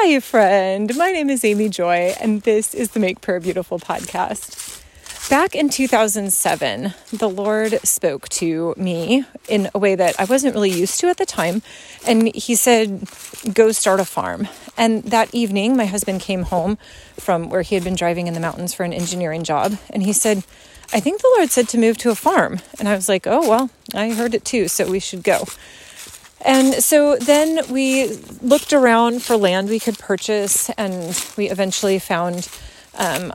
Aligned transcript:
Hi, 0.00 0.20
friend. 0.20 0.96
My 0.96 1.10
name 1.10 1.28
is 1.28 1.44
Amy 1.44 1.68
Joy, 1.68 2.14
and 2.20 2.42
this 2.42 2.72
is 2.72 2.92
the 2.92 3.00
Make 3.00 3.20
Prayer 3.20 3.40
Beautiful 3.40 3.80
podcast. 3.80 4.80
Back 5.28 5.56
in 5.56 5.68
2007, 5.68 6.94
the 7.12 7.28
Lord 7.28 7.80
spoke 7.82 8.28
to 8.28 8.74
me 8.76 9.24
in 9.48 9.68
a 9.74 9.78
way 9.80 9.96
that 9.96 10.14
I 10.20 10.24
wasn't 10.24 10.54
really 10.54 10.70
used 10.70 11.00
to 11.00 11.08
at 11.08 11.16
the 11.16 11.26
time. 11.26 11.62
And 12.06 12.32
He 12.32 12.54
said, 12.54 13.08
Go 13.52 13.72
start 13.72 13.98
a 13.98 14.04
farm. 14.04 14.46
And 14.76 15.02
that 15.02 15.34
evening, 15.34 15.76
my 15.76 15.86
husband 15.86 16.20
came 16.20 16.42
home 16.42 16.78
from 17.18 17.50
where 17.50 17.62
he 17.62 17.74
had 17.74 17.82
been 17.82 17.96
driving 17.96 18.28
in 18.28 18.34
the 18.34 18.40
mountains 18.40 18.72
for 18.72 18.84
an 18.84 18.92
engineering 18.92 19.42
job. 19.42 19.78
And 19.90 20.04
he 20.04 20.12
said, 20.12 20.44
I 20.92 21.00
think 21.00 21.20
the 21.20 21.34
Lord 21.36 21.50
said 21.50 21.68
to 21.70 21.78
move 21.78 21.98
to 21.98 22.10
a 22.10 22.14
farm. 22.14 22.60
And 22.78 22.88
I 22.88 22.94
was 22.94 23.08
like, 23.08 23.26
Oh, 23.26 23.46
well, 23.48 23.70
I 23.94 24.10
heard 24.10 24.32
it 24.32 24.44
too, 24.44 24.68
so 24.68 24.88
we 24.88 25.00
should 25.00 25.24
go. 25.24 25.44
And 26.44 26.74
so 26.74 27.16
then 27.16 27.60
we 27.70 28.08
looked 28.40 28.72
around 28.72 29.22
for 29.22 29.36
land 29.36 29.68
we 29.68 29.80
could 29.80 29.98
purchase, 29.98 30.70
and 30.70 31.20
we 31.36 31.50
eventually 31.50 31.98
found 31.98 32.48
um, 32.96 33.32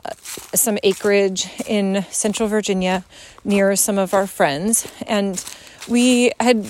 some 0.54 0.78
acreage 0.82 1.48
in 1.66 2.04
central 2.10 2.48
Virginia 2.48 3.04
near 3.44 3.76
some 3.76 3.98
of 3.98 4.14
our 4.14 4.26
friends. 4.26 4.86
And 5.06 5.44
we 5.88 6.32
had 6.40 6.66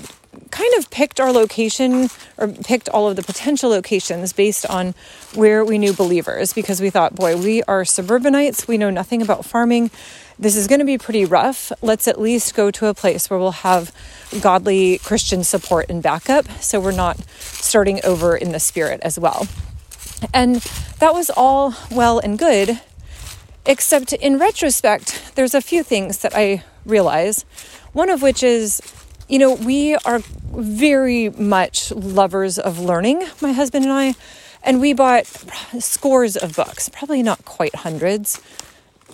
kind 0.65 0.83
of 0.83 0.91
picked 0.91 1.21
our 1.21 1.31
location 1.31 2.09
or 2.39 2.49
picked 2.49 2.89
all 2.89 3.09
of 3.09 3.17
the 3.17 3.23
potential 3.23 3.69
locations 3.69 4.33
based 4.33 4.65
on 4.67 4.95
where 5.35 5.63
we 5.63 5.77
knew 5.77 5.93
believers 5.93 6.55
because 6.55 6.81
we 6.81 6.89
thought, 6.89 7.15
boy, 7.15 7.37
we 7.37 7.63
are 7.65 7.85
suburbanites. 7.85 8.67
We 8.67 8.79
know 8.79 8.89
nothing 8.89 9.21
about 9.21 9.45
farming. 9.45 9.91
This 10.39 10.57
is 10.57 10.67
going 10.67 10.79
to 10.79 10.87
be 10.87 10.97
pretty 10.97 11.27
rough. 11.27 11.71
Let's 11.83 12.09
at 12.09 12.19
least 12.19 12.55
go 12.55 12.71
to 12.71 12.87
a 12.87 12.95
place 12.95 13.29
where 13.29 13.39
we'll 13.39 13.51
have 13.51 13.93
godly 14.41 14.99
Christian 14.99 15.45
support 15.45 15.91
and 15.91 16.03
backup 16.03 16.49
so 16.63 16.81
we're 16.81 16.93
not 16.93 17.19
starting 17.39 18.01
over 18.03 18.35
in 18.35 18.53
the 18.53 18.61
spirit 18.61 19.01
as 19.03 19.19
well. 19.19 19.47
And 20.33 20.57
that 20.99 21.12
was 21.12 21.31
all 21.37 21.75
well 21.91 22.21
and 22.21 22.39
good, 22.39 22.81
except 23.67 24.15
in 24.15 24.39
retrospect, 24.39 25.33
there's 25.34 25.55
a 25.55 25.61
few 25.61 25.83
things 25.83 26.19
that 26.21 26.34
I 26.34 26.65
realize. 26.87 27.45
One 27.93 28.09
of 28.09 28.23
which 28.23 28.43
is, 28.43 28.81
you 29.28 29.39
know, 29.39 29.55
we 29.55 29.94
are 29.94 30.19
very 30.19 31.30
much 31.30 31.91
lovers 31.92 32.58
of 32.58 32.78
learning, 32.78 33.25
my 33.41 33.53
husband 33.53 33.84
and 33.84 33.92
I, 33.92 34.14
and 34.62 34.81
we 34.81 34.92
bought 34.92 35.27
scores 35.78 36.36
of 36.36 36.56
books, 36.56 36.89
probably 36.89 37.22
not 37.22 37.44
quite 37.44 37.75
hundreds, 37.75 38.41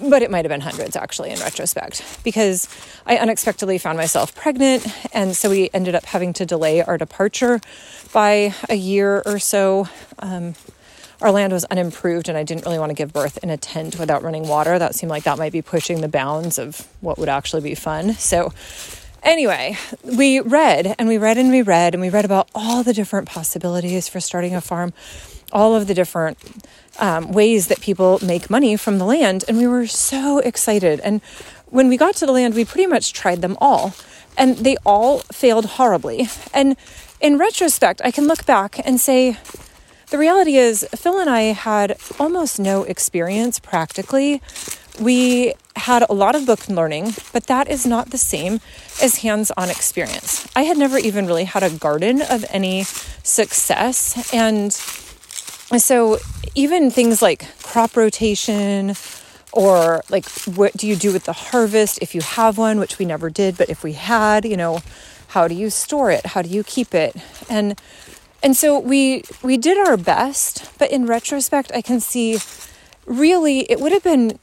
but 0.02 0.22
it 0.22 0.30
might 0.30 0.44
have 0.44 0.50
been 0.50 0.60
hundreds 0.60 0.96
actually 0.96 1.30
in 1.30 1.38
retrospect 1.40 2.04
because 2.24 2.68
I 3.06 3.16
unexpectedly 3.16 3.78
found 3.78 3.98
myself 3.98 4.34
pregnant. 4.34 4.86
And 5.14 5.36
so 5.36 5.50
we 5.50 5.70
ended 5.74 5.94
up 5.94 6.04
having 6.04 6.32
to 6.34 6.46
delay 6.46 6.82
our 6.82 6.96
departure 6.96 7.60
by 8.12 8.54
a 8.68 8.74
year 8.74 9.22
or 9.26 9.38
so. 9.38 9.88
Um, 10.18 10.54
our 11.20 11.30
land 11.30 11.52
was 11.52 11.64
unimproved, 11.66 12.30
and 12.30 12.38
I 12.38 12.44
didn't 12.44 12.64
really 12.64 12.78
want 12.78 12.90
to 12.90 12.94
give 12.94 13.12
birth 13.12 13.38
in 13.42 13.50
a 13.50 13.58
tent 13.58 13.98
without 13.98 14.22
running 14.22 14.48
water. 14.48 14.78
That 14.78 14.94
seemed 14.94 15.10
like 15.10 15.24
that 15.24 15.36
might 15.36 15.52
be 15.52 15.60
pushing 15.60 16.00
the 16.00 16.08
bounds 16.08 16.58
of 16.58 16.88
what 17.02 17.18
would 17.18 17.28
actually 17.28 17.60
be 17.60 17.74
fun. 17.74 18.14
So, 18.14 18.54
anyway, 19.22 19.76
we 20.04 20.40
read 20.40 20.94
and 20.98 21.08
we 21.08 21.18
read 21.18 21.38
and 21.38 21.50
we 21.50 21.62
read 21.62 21.94
and 21.94 22.00
we 22.00 22.10
read 22.10 22.24
about 22.24 22.48
all 22.54 22.82
the 22.82 22.92
different 22.92 23.28
possibilities 23.28 24.08
for 24.08 24.20
starting 24.20 24.54
a 24.54 24.60
farm, 24.60 24.92
all 25.52 25.74
of 25.74 25.86
the 25.86 25.94
different 25.94 26.38
um, 26.98 27.32
ways 27.32 27.68
that 27.68 27.80
people 27.80 28.18
make 28.22 28.50
money 28.50 28.76
from 28.76 28.98
the 28.98 29.04
land. 29.04 29.44
And 29.48 29.56
we 29.56 29.66
were 29.66 29.86
so 29.86 30.38
excited. 30.38 31.00
And 31.00 31.20
when 31.66 31.88
we 31.88 31.96
got 31.96 32.16
to 32.16 32.26
the 32.26 32.32
land, 32.32 32.54
we 32.54 32.64
pretty 32.64 32.86
much 32.86 33.12
tried 33.12 33.42
them 33.42 33.56
all, 33.60 33.94
and 34.36 34.58
they 34.58 34.76
all 34.84 35.20
failed 35.32 35.66
horribly. 35.66 36.28
And 36.52 36.76
in 37.20 37.38
retrospect, 37.38 38.00
I 38.04 38.10
can 38.10 38.26
look 38.26 38.44
back 38.46 38.80
and 38.84 39.00
say, 39.00 39.36
the 40.10 40.18
reality 40.18 40.56
is, 40.56 40.84
Phil 40.96 41.20
and 41.20 41.30
I 41.30 41.42
had 41.52 41.96
almost 42.18 42.58
no 42.58 42.82
experience 42.82 43.60
practically. 43.60 44.42
We 44.98 45.54
had 45.76 46.04
a 46.08 46.12
lot 46.12 46.34
of 46.34 46.46
book 46.46 46.68
learning, 46.68 47.14
but 47.32 47.46
that 47.46 47.68
is 47.68 47.86
not 47.86 48.10
the 48.10 48.18
same 48.18 48.60
as 49.02 49.18
hands 49.18 49.50
on 49.56 49.70
experience. 49.70 50.46
I 50.56 50.62
had 50.62 50.76
never 50.76 50.98
even 50.98 51.26
really 51.26 51.44
had 51.44 51.62
a 51.62 51.70
garden 51.70 52.22
of 52.22 52.44
any 52.50 52.84
success. 53.22 54.32
And 54.32 54.72
so, 54.72 56.18
even 56.54 56.90
things 56.90 57.22
like 57.22 57.46
crop 57.62 57.96
rotation, 57.96 58.94
or 59.52 60.02
like 60.10 60.28
what 60.56 60.76
do 60.76 60.86
you 60.86 60.96
do 60.96 61.12
with 61.12 61.24
the 61.24 61.32
harvest 61.32 61.98
if 62.02 62.14
you 62.14 62.20
have 62.20 62.58
one, 62.58 62.78
which 62.78 62.98
we 62.98 63.04
never 63.04 63.30
did, 63.30 63.56
but 63.56 63.68
if 63.68 63.82
we 63.82 63.92
had, 63.92 64.44
you 64.44 64.56
know, 64.56 64.80
how 65.28 65.48
do 65.48 65.54
you 65.54 65.70
store 65.70 66.10
it? 66.10 66.26
How 66.26 66.42
do 66.42 66.48
you 66.48 66.64
keep 66.64 66.94
it? 66.94 67.16
And 67.48 67.80
and 68.42 68.56
so 68.56 68.78
we 68.78 69.22
we 69.42 69.56
did 69.56 69.78
our 69.78 69.96
best, 69.96 70.70
but 70.78 70.90
in 70.90 71.06
retrospect 71.06 71.70
I 71.74 71.82
can 71.82 72.00
see 72.00 72.38
really 73.06 73.60
it 73.70 73.80
would 73.80 73.92
have 73.92 74.02
been 74.02 74.38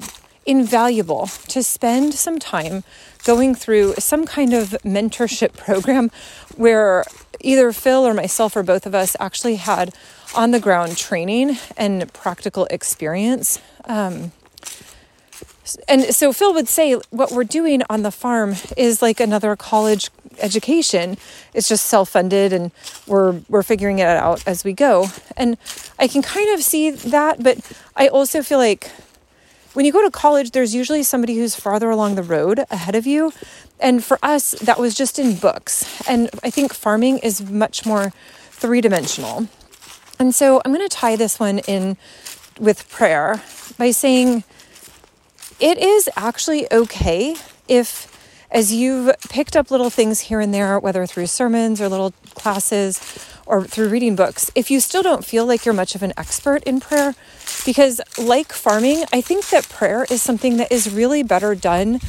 invaluable 0.47 1.27
to 1.49 1.61
spend 1.61 2.13
some 2.13 2.39
time 2.39 2.83
going 3.25 3.53
through 3.53 3.93
some 3.95 4.25
kind 4.25 4.53
of 4.53 4.69
mentorship 4.83 5.55
program 5.57 6.09
where 6.55 7.03
either 7.41 7.71
Phil 7.71 8.07
or 8.07 8.13
myself 8.13 8.55
or 8.55 8.63
both 8.63 8.85
of 8.85 8.95
us 8.95 9.15
actually 9.19 9.57
had 9.57 9.93
on 10.35 10.51
the 10.51 10.59
ground 10.59 10.97
training 10.97 11.57
and 11.75 12.11
practical 12.13 12.65
experience. 12.71 13.59
Um, 13.85 14.31
and 15.87 16.15
so 16.15 16.31
Phil 16.31 16.53
would 16.53 16.69
say 16.69 16.93
what 17.09 17.31
we're 17.31 17.43
doing 17.43 17.83
on 17.89 18.03
the 18.03 18.11
farm 18.11 18.55
is 18.77 19.01
like 19.01 19.19
another 19.19 19.55
college 19.55 20.09
education. 20.39 21.17
It's 21.53 21.67
just 21.67 21.85
self-funded 21.85 22.53
and 22.53 22.71
we're 23.05 23.41
we're 23.49 23.63
figuring 23.63 23.99
it 23.99 24.07
out 24.07 24.47
as 24.47 24.63
we 24.63 24.71
go. 24.73 25.07
And 25.35 25.57
I 25.99 26.07
can 26.07 26.21
kind 26.21 26.53
of 26.53 26.63
see 26.63 26.91
that, 26.91 27.43
but 27.43 27.59
I 27.95 28.07
also 28.07 28.41
feel 28.41 28.59
like 28.59 28.89
when 29.77 29.85
you 29.85 29.91
go 29.91 30.01
to 30.01 30.09
college 30.09 30.49
there's 30.51 30.73
usually 30.73 31.03
somebody 31.03 31.35
who's 31.35 31.53
farther 31.53 31.91
along 31.91 32.15
the 32.15 32.23
road 32.23 32.65
ahead 32.71 32.95
of 32.95 33.05
you. 33.05 33.31
And 33.79 34.03
for 34.03 34.17
us 34.23 34.53
that 34.53 34.79
was 34.79 34.95
just 34.95 35.19
in 35.19 35.35
books. 35.35 35.85
And 36.09 36.31
I 36.43 36.49
think 36.49 36.73
farming 36.73 37.19
is 37.19 37.47
much 37.47 37.85
more 37.85 38.11
three-dimensional. 38.49 39.47
And 40.17 40.33
so 40.33 40.63
I'm 40.65 40.73
going 40.73 40.89
to 40.89 40.89
tie 40.89 41.15
this 41.15 41.39
one 41.39 41.59
in 41.59 41.95
with 42.59 42.89
prayer 42.89 43.43
by 43.77 43.91
saying 43.91 44.43
it 45.59 45.77
is 45.77 46.09
actually 46.15 46.65
okay 46.73 47.35
if, 47.67 48.11
as 48.49 48.73
you've 48.73 49.13
picked 49.29 49.55
up 49.55 49.69
little 49.69 49.91
things 49.91 50.21
here 50.21 50.39
and 50.39 50.51
there, 50.51 50.79
whether 50.79 51.05
through 51.05 51.27
sermons 51.27 51.79
or 51.79 51.87
little 51.87 52.15
classes 52.33 52.97
or 53.47 53.63
through 53.63 53.89
reading 53.89 54.15
books, 54.15 54.51
if 54.53 54.69
you 54.69 54.79
still 54.79 55.01
don't 55.01 55.25
feel 55.25 55.45
like 55.45 55.65
you're 55.65 55.73
much 55.73 55.95
of 55.95 56.03
an 56.03 56.13
expert 56.17 56.63
in 56.63 56.79
prayer, 56.79 57.15
because 57.65 57.99
like 58.17 58.53
farming, 58.53 59.05
I 59.11 59.21
think 59.21 59.49
that 59.49 59.67
prayer 59.69 60.05
is 60.09 60.21
something 60.21 60.57
that 60.57 60.71
is 60.71 60.93
really 60.93 61.23
better 61.23 61.55
done 61.55 61.99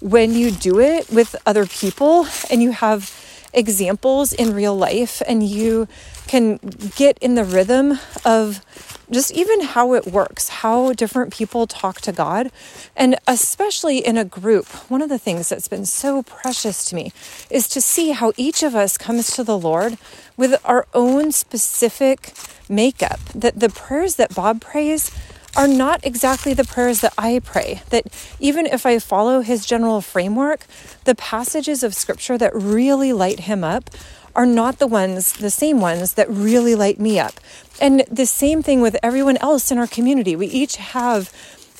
when 0.00 0.34
you 0.34 0.50
do 0.50 0.78
it 0.78 1.08
with 1.10 1.34
other 1.46 1.66
people 1.66 2.26
and 2.50 2.62
you 2.62 2.72
have 2.72 3.17
examples 3.52 4.32
in 4.32 4.54
real 4.54 4.76
life 4.76 5.22
and 5.26 5.42
you 5.42 5.88
can 6.26 6.58
get 6.96 7.18
in 7.18 7.34
the 7.34 7.44
rhythm 7.44 7.98
of 8.24 8.64
just 9.10 9.32
even 9.32 9.62
how 9.62 9.94
it 9.94 10.06
works, 10.06 10.48
how 10.48 10.92
different 10.92 11.32
people 11.32 11.66
talk 11.66 12.00
to 12.02 12.12
God. 12.12 12.50
And 12.94 13.16
especially 13.26 13.98
in 13.98 14.18
a 14.18 14.24
group, 14.24 14.66
one 14.90 15.00
of 15.00 15.08
the 15.08 15.18
things 15.18 15.48
that's 15.48 15.68
been 15.68 15.86
so 15.86 16.22
precious 16.22 16.84
to 16.90 16.94
me 16.94 17.12
is 17.50 17.68
to 17.68 17.80
see 17.80 18.10
how 18.10 18.32
each 18.36 18.62
of 18.62 18.74
us 18.74 18.98
comes 18.98 19.30
to 19.36 19.44
the 19.44 19.58
Lord 19.58 19.96
with 20.36 20.60
our 20.64 20.86
own 20.92 21.32
specific 21.32 22.32
makeup. 22.68 23.20
That 23.34 23.60
the 23.60 23.70
prayers 23.70 24.16
that 24.16 24.34
Bob 24.34 24.60
prays 24.60 25.10
are 25.56 25.68
not 25.68 26.04
exactly 26.04 26.54
the 26.54 26.64
prayers 26.64 27.00
that 27.00 27.14
I 27.18 27.40
pray. 27.44 27.82
That 27.90 28.06
even 28.38 28.66
if 28.66 28.86
I 28.86 28.98
follow 28.98 29.40
his 29.40 29.66
general 29.66 30.00
framework, 30.00 30.66
the 31.04 31.14
passages 31.14 31.82
of 31.82 31.94
scripture 31.94 32.38
that 32.38 32.54
really 32.54 33.12
light 33.12 33.40
him 33.40 33.64
up 33.64 33.90
are 34.36 34.46
not 34.46 34.78
the 34.78 34.86
ones, 34.86 35.32
the 35.32 35.50
same 35.50 35.80
ones 35.80 36.14
that 36.14 36.30
really 36.30 36.74
light 36.74 37.00
me 37.00 37.18
up. 37.18 37.34
And 37.80 38.04
the 38.10 38.26
same 38.26 38.62
thing 38.62 38.80
with 38.80 38.96
everyone 39.02 39.36
else 39.38 39.70
in 39.72 39.78
our 39.78 39.86
community. 39.86 40.36
We 40.36 40.46
each 40.46 40.76
have 40.76 41.32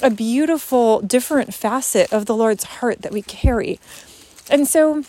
a 0.02 0.10
beautiful, 0.10 1.00
different 1.00 1.54
facet 1.54 2.12
of 2.12 2.26
the 2.26 2.34
Lord's 2.34 2.64
heart 2.64 3.02
that 3.02 3.12
we 3.12 3.22
carry. 3.22 3.78
And 4.50 4.66
so, 4.66 5.04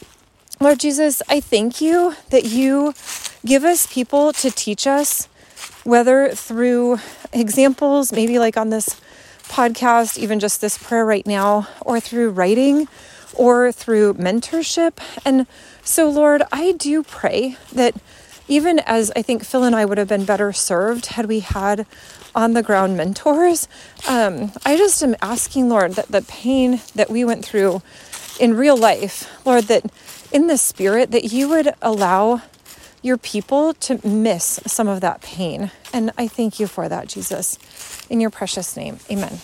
Lord 0.59 0.79
Jesus, 0.79 1.21
I 1.29 1.39
thank 1.39 1.79
you 1.81 2.15
that 2.29 2.45
you 2.45 2.93
give 3.45 3.63
us 3.63 3.87
people 3.87 4.33
to 4.33 4.51
teach 4.51 4.85
us, 4.85 5.27
whether 5.83 6.29
through 6.29 6.99
examples, 7.33 8.11
maybe 8.11 8.39
like 8.39 8.57
on 8.57 8.69
this 8.69 8.99
podcast, 9.43 10.17
even 10.17 10.39
just 10.39 10.61
this 10.61 10.77
prayer 10.77 11.05
right 11.05 11.25
now, 11.25 11.67
or 11.81 11.99
through 11.99 12.29
writing, 12.29 12.87
or 13.33 13.71
through 13.71 14.13
mentorship. 14.15 14.99
And 15.25 15.47
so, 15.83 16.09
Lord, 16.09 16.43
I 16.51 16.73
do 16.73 17.03
pray 17.03 17.57
that 17.73 17.95
even 18.47 18.79
as 18.79 19.11
I 19.15 19.21
think 19.21 19.43
Phil 19.43 19.63
and 19.63 19.75
I 19.75 19.85
would 19.85 19.97
have 19.97 20.07
been 20.07 20.25
better 20.25 20.51
served 20.51 21.07
had 21.07 21.27
we 21.27 21.39
had 21.39 21.85
on 22.35 22.53
the 22.53 22.63
ground 22.63 22.97
mentors, 22.97 23.67
um, 24.07 24.51
I 24.65 24.75
just 24.75 25.01
am 25.03 25.15
asking, 25.21 25.69
Lord, 25.69 25.93
that 25.93 26.07
the 26.07 26.23
pain 26.23 26.81
that 26.95 27.09
we 27.09 27.23
went 27.23 27.45
through 27.45 27.81
in 28.39 28.55
real 28.55 28.77
life, 28.77 29.29
Lord, 29.45 29.65
that 29.65 29.85
in 30.31 30.47
the 30.47 30.57
spirit, 30.57 31.11
that 31.11 31.31
you 31.31 31.49
would 31.49 31.73
allow 31.81 32.41
your 33.01 33.17
people 33.17 33.73
to 33.73 34.05
miss 34.05 34.59
some 34.65 34.87
of 34.87 35.01
that 35.01 35.21
pain. 35.21 35.71
And 35.93 36.11
I 36.17 36.27
thank 36.27 36.59
you 36.59 36.67
for 36.67 36.89
that, 36.89 37.07
Jesus. 37.07 37.57
In 38.09 38.19
your 38.19 38.29
precious 38.29 38.75
name, 38.75 38.99
amen. 39.09 39.39